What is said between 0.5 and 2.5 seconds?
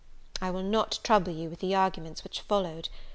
not trouble you with the arguments which